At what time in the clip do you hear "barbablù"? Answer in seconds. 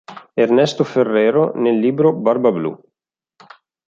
2.11-2.75